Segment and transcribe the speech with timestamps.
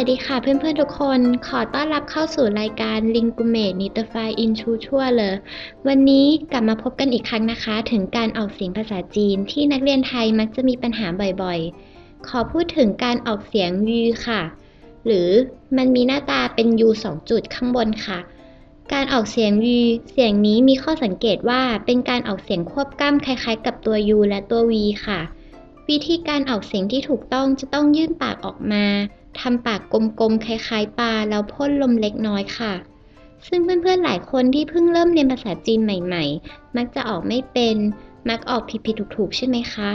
[0.00, 4.28] วัสดีค่ะเพื่อนๆทุกคน ขอต้อนรับเข้าสู่รายการ l i n g u m e n i t i f y
[4.44, 5.34] in t r u ชั่วเลย
[5.86, 11.06] วันนี้กลับมาพบกันอีกครั้งนะคะ ถึงการออกเสียงภาษาจีนที่นักเรียนไทยมักจะมีปัญหา
[11.42, 14.42] บ่อยๆ ขอพูดถึงการออกเสียงยูค่ะ
[15.06, 15.28] หรือ
[15.76, 18.18] มันมีหน้าตาเป็น U 2จุดข้างบนค่ะ
[18.92, 19.78] การออกเสียง U
[20.12, 24.72] เสียงนี้มีข้อสังเกตว่าเป็นการออกเสียงควบกล้ำคล้ายๆ กับตัว U และตัว V
[25.06, 25.20] ค่ะ
[25.88, 28.84] วิธีการออกเสียงที่ถูกต้องจะต้องยื่นปากออกมา
[29.39, 29.81] ทำปาก
[30.19, 32.73] กลมๆ คล้ายๆ ปลา แล้วพ่นลมเล็กน้อยค่ะ
[33.47, 37.75] ซึ่งเพื่อนๆ หลายคนที่เพิ่งเริ่มเรียนภาษาจีนใหม่ๆ มักจะออกไม่เป็น
[38.29, 39.91] มักออกผิดๆ ถูกๆ ใช่ไหมคะ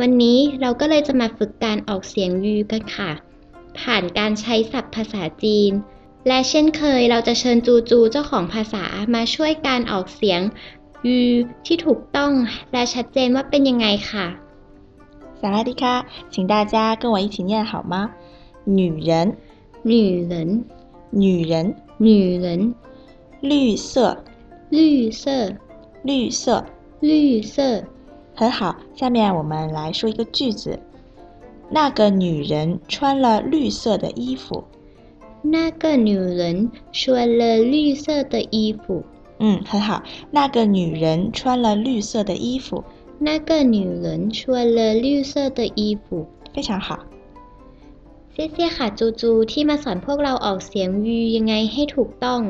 [0.00, 3.10] วันนี้เราก็เลยจะมาฝึกการออกเสียงยูกันค่ะ
[3.78, 5.70] ผ่านการใช้ศัพท์ภาษาจีน
[6.26, 10.40] และเช่นเคยเราจะเชิญจูจูเจ้าของภาษามาช่วยการออกเสียง
[11.06, 11.16] ยู
[11.66, 12.32] ที่ถูกต้อง
[12.72, 14.26] และชัดเจนว่าเป็นยังไงค่ะ
[15.40, 15.84] 萨拉迪卡，
[16.32, 17.94] 请大家跟我一起念好吗？
[18.67, 19.37] 女人，
[19.81, 20.65] 女人
[21.09, 22.75] 女人，女人
[23.39, 24.21] 绿色，
[24.69, 25.53] 绿色
[26.03, 26.65] 绿色，
[26.99, 27.81] 绿色
[28.35, 28.75] 很好。
[28.93, 30.77] 下面我们来说一个句子。
[31.69, 34.65] 那个女人穿了绿色的衣服。
[35.41, 39.01] 那个女人穿了绿色的衣服。
[39.39, 40.03] 嗯，很好。
[40.29, 42.83] 那个女人穿了绿色的衣服，
[43.17, 46.27] 那个女人穿了绿色的衣服。
[46.53, 46.99] 非常好。
[48.51, 52.41] เซียค่ะจูจูที่มาสอนพวกเราออกเสียงยูยังไงให้ถูกต้อง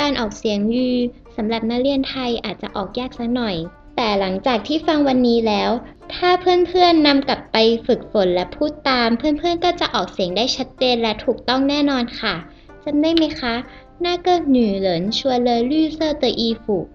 [0.00, 0.88] การออกเสียงยู
[1.36, 3.56] สำหรับนักเรียนไทยอาจจะออกยากสักหน่อย
[3.96, 5.70] แต่หลังจากที่ฟังวันนี้แล้ว
[6.14, 7.56] ถ้าเพื่อนๆนำกลับไป
[7.86, 12.34] ฝึกฝนและพูดตาม เพื่อนๆก็จะออกเสียงได้ชัดเจนและถูกต้องแน่นอนค่ะ
[12.84, 13.54] จำได้ไหมคะ
[14.00, 16.86] หน้าเกิกหนูเหลินชัวเลยลู่เซอร์เตออีฝูก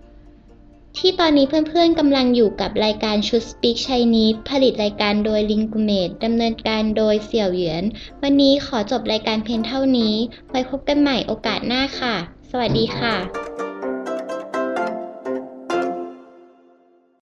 [0.98, 7.84] ที่ตอนนี้เพื่อนๆกำลังอยู่กับรายการชุด Speak Chinese ผลิตรายการโดย l i n g u m a t e ดำเนินการโดยเสี่ยวเหวียน
[8.22, 10.16] วันนี้ขอจบรายการเพียงเท่านี้
[10.50, 12.16] ไว้พบกันใหม่โอกาสหน้าค่ะ
[12.50, 13.41] สวัสดีค่ะ